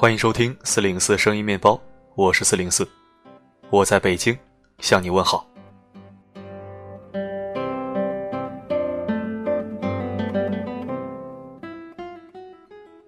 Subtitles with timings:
[0.00, 1.78] 欢迎收听四零四声音面包，
[2.14, 2.88] 我是四零四，
[3.68, 4.34] 我在北京
[4.78, 5.46] 向你问好。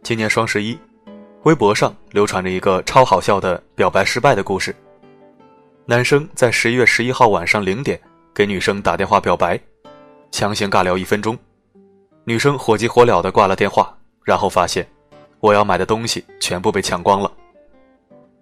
[0.03, 0.79] 今年双十一，
[1.45, 4.77] 微博上流传着一个超好笑的表白失败的故事。
[5.87, 7.99] 男生在十一月十一号晚上零点
[8.35, 9.59] 给女生打电话表白，
[10.31, 11.39] 强行尬聊一分钟，
[12.25, 14.87] 女生火急火燎的挂了电话，然后发现。
[15.43, 17.29] 我要买的东西全部被抢光了。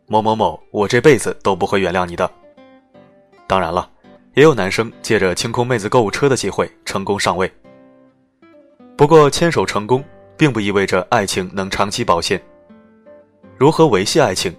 [0.06, 2.30] 某某某，我这辈子都不会原谅你的。
[3.46, 3.88] 当然了，
[4.34, 7.50] 也有男生借着清空妹子购物车的机会成功上位。
[8.98, 10.04] 不过，牵手成功
[10.36, 12.38] 并不意味着爱情能长期保鲜。
[13.56, 14.54] 如何维系爱情，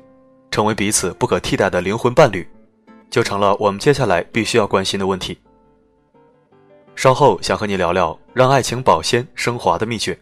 [0.49, 2.47] 成为彼此不可替代的灵魂伴侣，
[3.11, 5.39] 就成了我们接下来必须要关心的问题。
[6.95, 10.19] 稍后想和你聊聊让爱情保鲜升华的秘诀。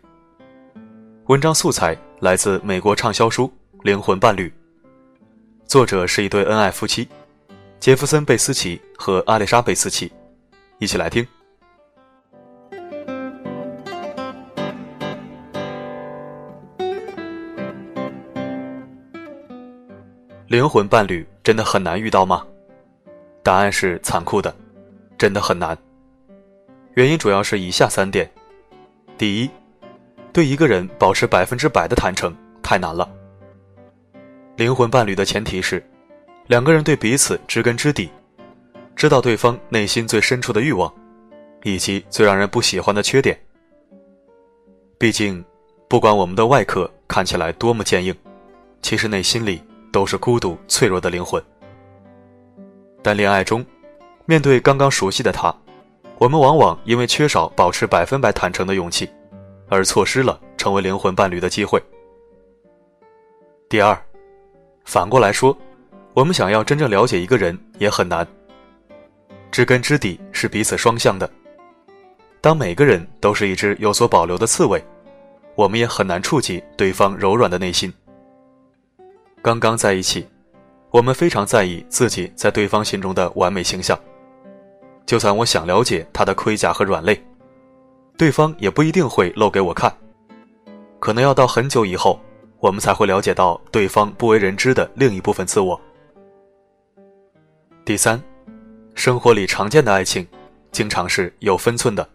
[1.27, 1.98] 文章素材。
[2.20, 3.48] 来自美国畅销书
[3.84, 4.49] 《灵魂伴侣》，
[5.65, 7.07] 作者是一对恩爱夫妻，
[7.79, 10.11] 杰弗森·贝斯奇和阿丽莎·贝斯奇。
[10.79, 11.26] 一起来听。
[20.48, 22.45] 灵魂伴侣真的很难遇到吗？
[23.41, 24.54] 答案是残酷的，
[25.17, 25.77] 真的很难。
[26.95, 28.29] 原因主要是以下三点：
[29.17, 29.49] 第一。
[30.32, 33.10] 对一个人保持百分之百的坦诚太难了。
[34.55, 35.84] 灵魂伴侣的前提是，
[36.48, 38.10] 两个人对彼此知根知底，
[38.96, 40.94] 知道对方内心最深处的欲望，
[41.63, 43.40] 以及最让人不喜欢的缺点。
[44.98, 45.44] 毕竟，
[45.88, 48.13] 不管我们的外壳看起来多么坚硬，
[48.82, 51.41] 其实内心里都是孤独脆弱的灵魂。
[53.02, 53.66] 但恋爱中，
[54.26, 55.55] 面对刚刚熟悉的他，
[56.18, 59.10] 我们往往因为缺少保持百分百坦诚的勇气。
[59.70, 61.81] 而错失了成为灵魂伴侣的机会。
[63.70, 63.98] 第二，
[64.84, 65.55] 反过来说，
[66.13, 68.27] 我们想要真正了解一个人也很难。
[69.51, 71.29] 知根知底是彼此双向的。
[72.41, 74.83] 当每个人都是一只有所保留的刺猬，
[75.55, 77.94] 我们也很难触及对方柔软的内心。
[79.41, 80.27] 刚刚在一起，
[80.89, 83.97] 我们非常在意自己在对方心中的完美形象。
[85.05, 87.21] 就算我想了解他的盔甲和软肋。
[88.19, 89.90] 对方也不一定会露给我看，
[91.00, 92.19] 可能要到很久以后，
[92.59, 95.80] 我们才会了解到对方不为人知的另一部分自我。
[97.85, 98.22] 第三，
[98.94, 100.28] 生活里常见的爱情，
[100.69, 102.06] 经常是有分寸的。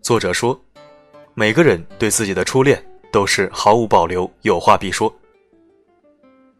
[0.00, 0.58] 作者说，
[1.34, 5.14] 每个人对自己的初恋都是毫无保留，有话必说。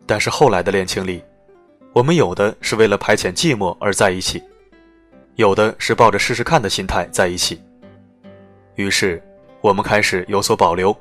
[0.05, 1.25] 但是后来的恋情里，
[1.95, 4.43] 我们有的是为了排遣寂寞而在一起，
[5.37, 7.59] 有的是抱着试试看的心态在一起。
[8.81, 9.23] 于是，
[9.61, 10.97] 我们开始有所保留，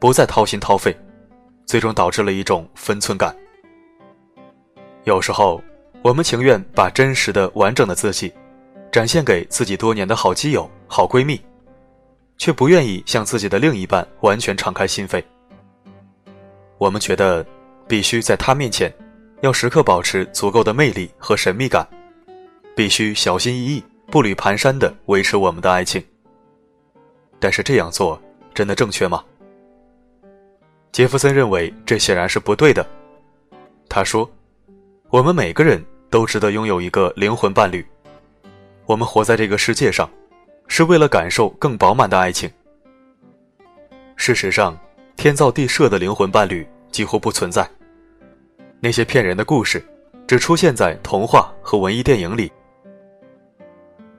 [0.00, 0.94] 不再掏心掏肺，
[1.64, 3.34] 最终导致了一种分寸感。
[5.04, 5.62] 有时候，
[6.02, 8.32] 我们情愿把真实的、完整的自己，
[8.90, 11.40] 展现给自己多年的好基友、好闺蜜，
[12.38, 15.22] 却不愿意向自己的另一半完全敞开心扉。
[16.78, 17.46] 我们觉得，
[17.86, 18.92] 必须在他面前，
[19.42, 21.86] 要时刻保持足够的魅力和神秘感，
[22.74, 26.02] 必须小心翼翼、步履蹒跚地维持我们的爱情。
[27.42, 28.22] 但是这样做
[28.54, 29.24] 真的正确吗？
[30.92, 32.86] 杰弗森认为这显然是不对的。
[33.88, 34.30] 他说
[35.10, 37.84] ：“我们每个人都值得拥有一个灵魂伴侣。
[38.86, 40.08] 我们活在这个世界上，
[40.68, 42.48] 是为了感受更饱满的爱情。
[44.14, 44.78] 事实上，
[45.16, 47.68] 天造地设的灵魂伴侣几乎不存在。
[48.78, 49.84] 那些骗人的故事，
[50.28, 52.52] 只出现在童话和文艺电影里。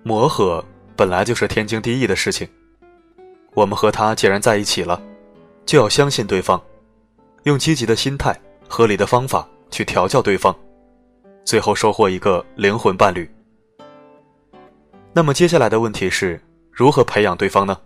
[0.03, 0.62] 磨合
[0.97, 2.45] 本来就是天经地义的事情。”
[3.53, 5.02] 我们和他既然在一起了，
[5.66, 6.62] 就要相信对方，
[7.44, 8.36] 用积极的心态、
[8.68, 10.56] 合理的方法去调教对方，
[11.46, 13.30] 最后收获一个灵魂伴侣。
[15.13, 17.77] 那么接下来的问题是如何培养对方呢？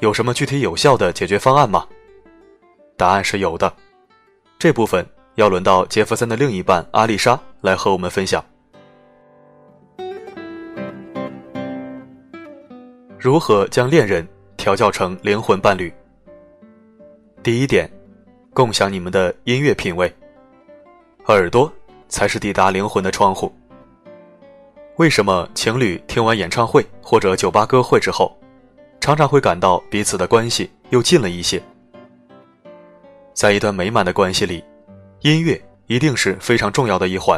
[0.00, 1.86] 有什么具体有效的解决方案吗？
[2.96, 3.72] 答案是有的。
[4.58, 5.06] 这部分
[5.36, 8.44] 要轮到杰弗森的另一半阿丽莎来和我们分享。
[13.16, 14.26] 如何将恋人？
[14.62, 15.92] 调教成灵魂伴侣。
[17.42, 17.90] 第一点，
[18.54, 20.08] 共享你们的音乐品味。
[21.26, 21.70] 耳朵
[22.08, 23.52] 才是抵达灵魂的窗户。
[24.98, 28.38] 为什么情侣听完演唱会或者酒吧歌会之后，
[29.00, 31.60] 常常会感到彼此的关系又近了一些？
[33.34, 34.62] 在一段美满的关系里，
[35.22, 37.36] 音乐一定是非常重要的一环，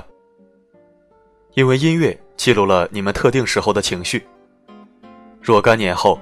[1.54, 4.22] 因为音乐记录了你们特定时候的情绪。
[5.40, 6.20] 若干年后。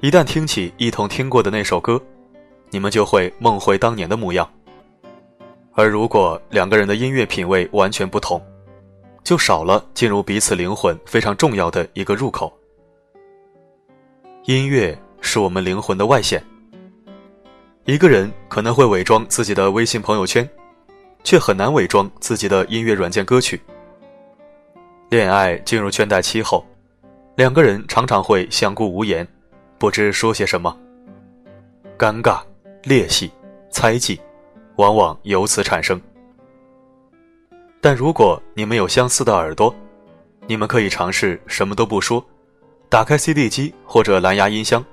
[0.00, 2.00] 一旦听起一同听过的那首歌，
[2.70, 4.48] 你们就会梦回当年的模样，
[5.72, 8.40] 而如果两个人的音乐品味完全不同，
[9.24, 12.56] 就少了进入彼此灵魂非常重要的一个入口。
[14.44, 16.40] 音乐是我们灵魂的外显。
[17.84, 20.48] 一个人可能会伪装自己的微信朋友圈，
[21.24, 23.60] 却很难伪装自己的音乐软件歌曲。
[25.10, 26.64] 恋爱进入倦怠期后，
[27.34, 29.26] 两个人常常会相顾无言，
[29.78, 30.76] 不知说些什么。
[31.96, 32.40] 尴尬、
[32.82, 33.30] 裂隙、
[33.70, 34.20] 猜忌，
[34.76, 36.00] 往往由此产生。
[37.80, 39.74] 但如果你们有相似的耳朵，
[40.46, 42.24] 你们可以尝试什么都不说，
[42.88, 44.84] 打开 CD 机或者蓝牙音箱，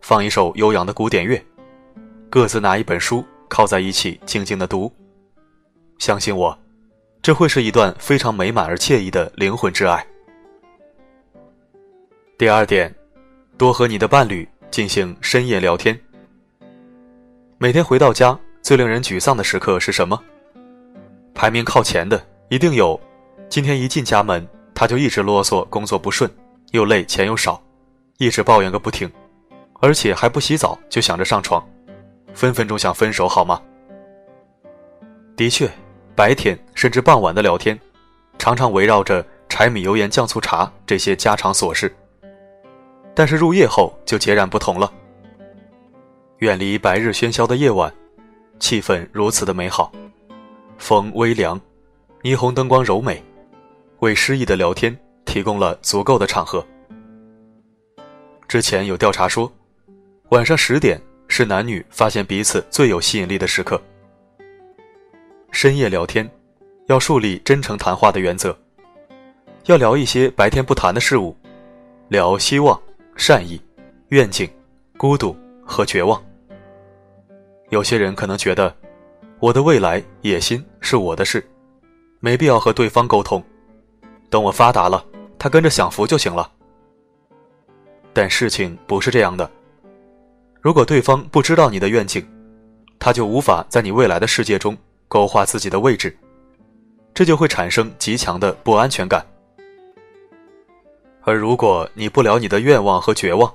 [0.00, 1.42] 放一首悠扬的古典乐。
[2.30, 4.90] 各自拿一本书靠在一起，静静的读。
[5.98, 6.58] 相信我，
[7.22, 10.04] 这会是一段非常美满而惬意的灵魂之爱。
[12.36, 12.92] 第二点，
[13.56, 15.98] 多和你的伴侣进行深夜聊天。
[17.56, 20.20] 每天回到家，最令人沮丧的时刻是什么？
[21.34, 22.98] 排名靠前的一定有：
[23.48, 26.28] 今天一进家门，他就一直啰嗦，工作不顺，
[26.72, 27.62] 又累，钱又少，
[28.18, 29.10] 一直抱怨个不停，
[29.80, 31.64] 而且还不洗澡就想着上床。
[32.34, 33.62] 分分钟想分手，好吗？
[35.36, 35.70] 的确，
[36.16, 37.78] 白天甚至傍晚的聊天，
[38.36, 41.94] 常常围绕着柴米油盐酱醋茶这些家常琐事。
[43.14, 44.92] 但是入夜后就截然不同了。
[46.38, 47.92] 远离白日喧嚣的夜晚，
[48.58, 49.92] 气氛如此的美好，
[50.78, 51.60] 风微凉，
[52.22, 53.22] 霓虹灯光柔美，
[54.00, 56.64] 为诗意的聊天提供了足够的场合。
[58.48, 59.50] 之前有调查说，
[60.30, 61.00] 晚上十点。
[61.26, 63.80] 是男女发现彼此最有吸引力的时刻。
[65.50, 66.30] 深夜聊天，
[66.86, 68.56] 要树立真诚谈话的原则，
[69.64, 71.34] 要聊一些白天不谈的事物，
[72.08, 72.80] 聊希望、
[73.16, 73.60] 善意、
[74.08, 74.48] 愿景、
[74.96, 76.22] 孤独和绝望。
[77.70, 78.74] 有些人可能觉得，
[79.38, 81.44] 我的未来、野心是我的事，
[82.20, 83.42] 没必要和对方沟通，
[84.28, 85.04] 等我发达了，
[85.38, 86.50] 他跟着享福就行了。
[88.12, 89.50] 但事情不是这样的。
[90.60, 92.26] 如果对方不知道你的愿景，
[92.98, 94.76] 他就无法在你未来的世界中
[95.08, 96.16] 勾画自己的位置，
[97.12, 99.24] 这就会产生极强的不安全感。
[101.24, 103.52] 而如果你不聊你的愿望和绝望，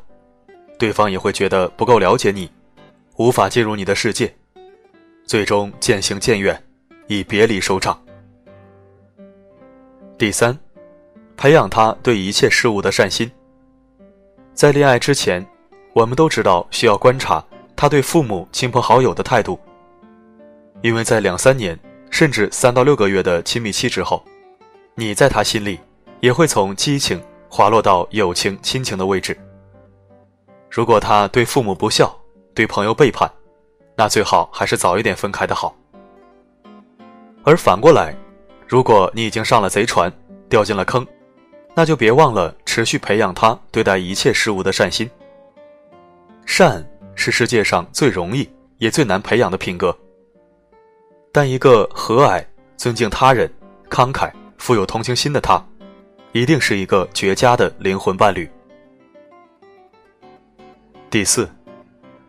[0.77, 2.49] 对方也会觉得不够了解你，
[3.17, 4.33] 无法进入你的世界，
[5.25, 6.61] 最终渐行渐远，
[7.07, 7.99] 以别离收场。
[10.17, 10.57] 第三，
[11.37, 13.31] 培养他对一切事物的善心，
[14.53, 15.45] 在恋爱之前。
[15.91, 17.43] 我们都知道需要观察
[17.75, 19.59] 他对父母亲朋好友的态度，
[20.81, 21.77] 因为在两三年
[22.11, 24.23] 甚至三到六个月的亲密期之后，
[24.93, 25.79] 你在他心里
[26.21, 27.19] 也会从激情
[27.49, 29.37] 滑落到友情亲情的位置。
[30.69, 32.15] 如果他对父母不孝，
[32.53, 33.29] 对朋友背叛，
[33.95, 35.75] 那最好还是早一点分开的好。
[37.43, 38.15] 而反过来，
[38.67, 40.11] 如果你已经上了贼船，
[40.47, 41.05] 掉进了坑，
[41.73, 45.09] 那就别忘了持续培养他对待一切事物的善心。
[46.45, 48.47] 善是世界上最容易
[48.77, 49.95] 也最难培养的品格，
[51.31, 52.45] 但一个和蔼、
[52.77, 53.51] 尊敬他人、
[53.89, 55.63] 慷慨、富有同情心的他，
[56.31, 58.47] 一定是一个绝佳的灵魂伴侣。
[61.09, 61.49] 第四，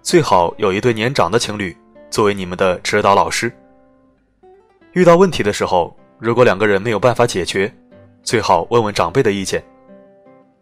[0.01, 1.77] 最好有一对年长的情侣
[2.09, 3.53] 作为你们的指导老师。
[4.93, 7.73] 遇到问题的时候，如果两个人没有办法解决，
[8.23, 9.63] 最好问问长辈的意见，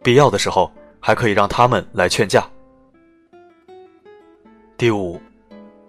[0.03, 2.45] 必要的时候还可以让他们来劝架。
[4.77, 5.21] 第五，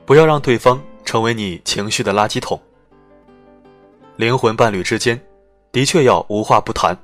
[0.06, 2.62] 不要让对方成为你情绪的垃圾桶。
[4.18, 5.20] 灵魂伴侣之间，
[5.72, 6.96] 的确要无话不谈，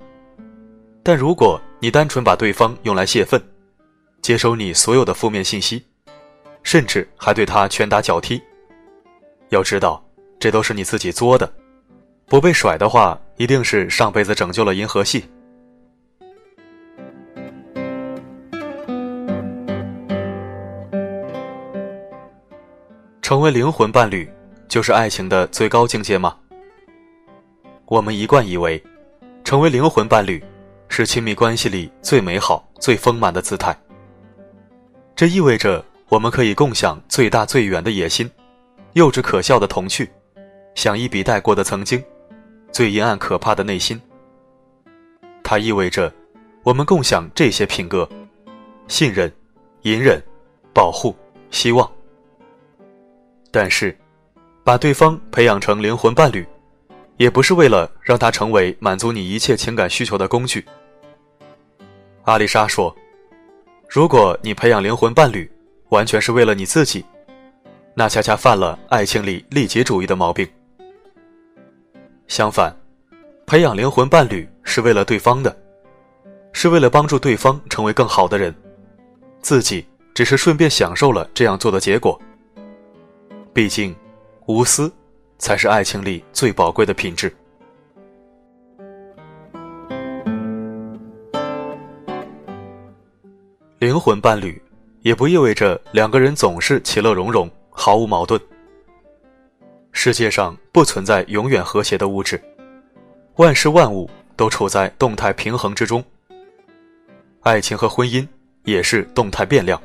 [1.08, 3.40] 但如果你单纯把对方用来泄愤，
[4.24, 5.86] 接收你所有的负面信息，
[6.64, 8.42] 甚至还对他拳打脚踢，
[9.50, 10.04] 要知道
[10.40, 11.48] 这都是你自己作的。
[12.26, 15.26] 不被甩的话，一定是上辈子拯救了银河系。
[23.22, 24.28] 成为灵魂伴侣，
[24.68, 26.36] 就是爱情的最高境界吗？
[27.86, 28.84] 我们一贯以为，
[29.44, 30.44] 成为灵魂伴侣，
[30.96, 33.78] 是亲密关系里最美好、最丰满的姿态。
[35.14, 38.32] 这意味着我们可以共享最大最远的野心，
[38.94, 40.10] 幼稚可笑的童趣，
[40.74, 42.02] 想一笔带过的曾经，
[42.72, 44.02] 最阴暗可怕的内心。
[45.44, 46.10] 它意味着，
[46.64, 48.08] 我们共享这些品格：
[48.88, 49.30] 信任、
[49.82, 50.24] 隐忍、
[50.74, 51.14] 保护、
[51.52, 51.92] 希望。
[53.52, 53.94] 但是，
[54.64, 56.48] 把对方培养成灵魂伴侣，
[57.18, 60.66] 也不是为了让他成为满足你一切情感需求的工具。
[62.26, 62.94] 阿丽莎说
[63.88, 65.48] ：“如果你培养灵魂伴侣，
[65.90, 67.06] 完全是为了你自己，
[67.94, 70.48] 那恰恰犯了爱情里利己主义的毛病。
[72.28, 72.76] 相反，
[73.46, 75.56] 培养灵魂伴侣是为了对方的，
[76.52, 78.54] 是为了帮助对方成为更好的人，
[79.40, 82.20] 自己只是顺便享受了这样做的结果。
[83.54, 83.96] 毕竟，
[84.48, 84.92] 无私
[85.38, 87.32] 才是爱情里最宝贵的品质。
[93.78, 94.60] 灵魂伴侣，
[95.02, 98.40] 也不意味着两个人总是其乐融融，毫无矛盾。
[99.92, 102.42] 世界上不存在永远和谐的物质，
[103.36, 106.02] 万事万物都处在动态平衡之中。
[107.42, 108.26] 爱情和婚姻
[108.64, 109.80] 也是动态变量。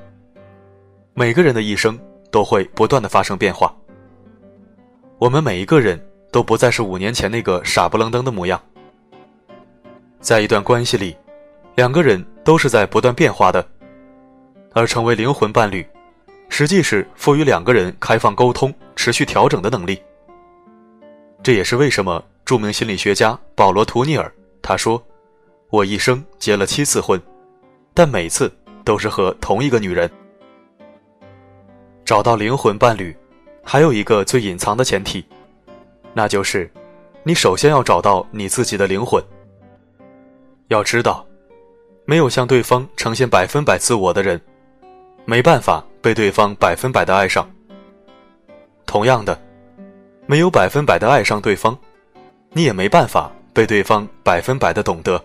[1.12, 1.98] 每个人的一生
[2.30, 3.74] 都会不断的发生变化。
[5.18, 8.62] 我们每一个人都不再是五年前那个傻不愣登的模样。
[10.20, 11.16] 在一段关系里，
[11.74, 13.66] 两个人都是在不断变化的。
[14.72, 15.86] 而成为灵魂伴侣，
[16.48, 20.00] 实际是赋予两个人开放沟通、持续调整的能力。
[21.42, 25.02] 这也是为什么著名心理学家保罗·图尼尔他说
[25.70, 27.20] ：“我一生结了七次婚，
[27.94, 28.52] 但每次
[28.84, 30.10] 都是和同一个女人。”
[32.04, 33.16] 找到灵魂伴侣，
[33.64, 35.24] 还有一个最隐藏的前提，
[36.12, 36.70] 那就是，
[37.22, 39.22] 你首先要找到你自己的灵魂。
[40.68, 41.26] 要知道，
[42.04, 44.40] 没有向对方呈现百分百自我的人。
[45.24, 47.48] 没办法被对方百分百的爱上。
[48.86, 49.40] 同样的，
[50.26, 51.76] 没有百分百的爱上对方，
[52.52, 55.22] 你也没办法被对方百分百的懂得。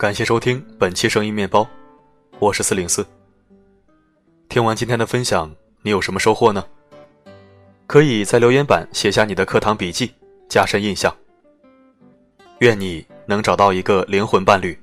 [0.00, 1.68] 感谢收听本期声音面包，
[2.38, 3.06] 我是四零四。
[4.48, 6.64] 听完今天的分享，你有什么收获呢？
[7.86, 10.10] 可以在留言板写下你的课堂笔记，
[10.48, 11.14] 加深印象。
[12.60, 14.74] 愿你能找到一个灵魂伴侣，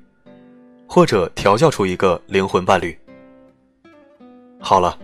[0.88, 2.96] 或者调教出一个灵魂伴侣。
[4.60, 5.00] 好了，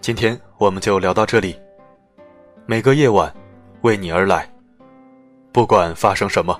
[0.00, 1.54] 今天我们就聊到这里。
[2.64, 3.30] 每个夜晚，
[3.82, 4.50] 为你而来，
[5.52, 6.58] 不管发生什么，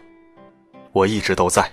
[0.92, 1.66] 我一直都在。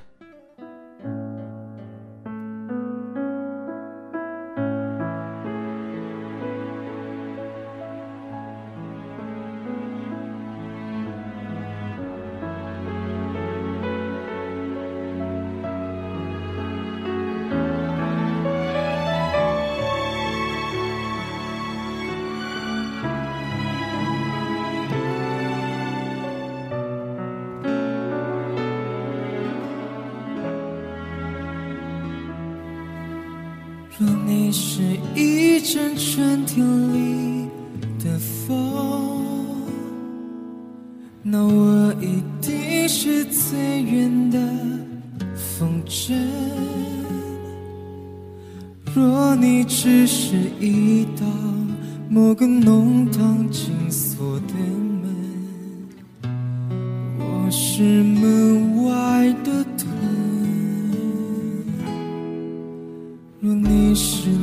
[34.29, 34.83] 你是
[35.15, 37.47] 一阵春天里
[37.97, 39.25] 的风，
[41.23, 44.37] 那我一定是最远的
[45.35, 46.13] 风筝。
[48.93, 51.25] 若你只是一道
[52.07, 54.53] 某个弄堂紧锁的
[55.01, 56.29] 门，
[57.17, 59.48] 我是门外的。
[63.99, 64.38] 是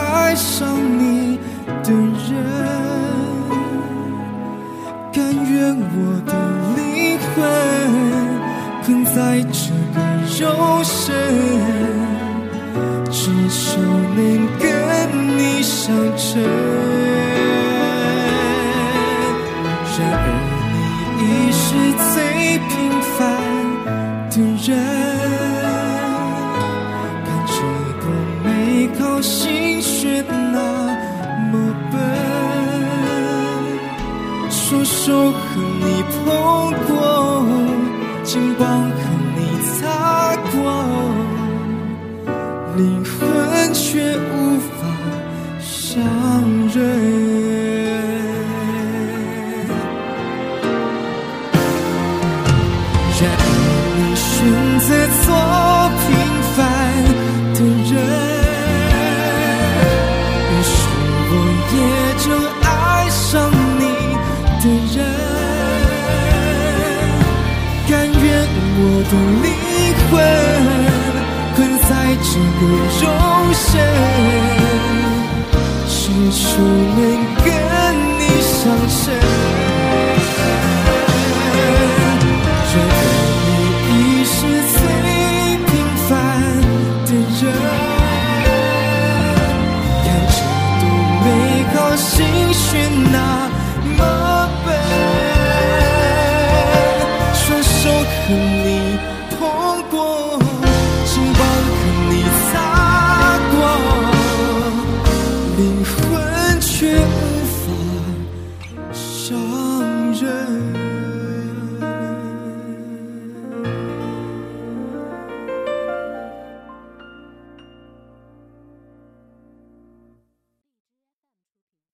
[0.00, 0.66] 爱上
[0.98, 1.38] 你
[1.84, 2.32] 的人，
[5.12, 6.32] 甘愿我的
[6.76, 6.78] 灵
[7.34, 7.36] 魂
[8.84, 9.62] 困在这
[9.94, 9.98] 个
[10.38, 10.42] 肉
[10.82, 11.12] 身，
[13.10, 13.80] 只求
[14.16, 14.18] 能
[14.58, 14.62] 跟
[15.36, 17.19] 你相称。
[35.10, 35.42] 手和
[35.80, 36.16] 你碰
[36.86, 36.94] 过，
[38.22, 39.02] 肩膀和
[39.34, 40.56] 你擦过，
[42.76, 44.86] 灵魂却无法
[45.58, 46.00] 相
[46.72, 47.19] 认。
[68.92, 69.46] 我的灵
[70.10, 70.12] 魂
[71.54, 71.90] 困在
[72.26, 72.28] 这
[72.58, 72.60] 个
[72.98, 73.02] 肉
[73.54, 73.62] 身，
[75.86, 75.94] 只
[76.32, 76.98] 求能
[77.44, 77.46] 跟
[78.18, 78.52] 你相
[78.88, 78.98] 衬。
[82.66, 83.00] 觉得
[83.46, 83.48] 你
[83.86, 83.94] 已
[84.24, 84.36] 是
[84.72, 84.78] 最
[85.66, 85.70] 平
[86.08, 86.10] 凡
[87.06, 87.42] 的人，
[90.04, 90.36] 看着
[90.80, 90.82] 多
[91.24, 91.26] 美
[91.72, 92.08] 好心
[92.52, 93.09] 悬。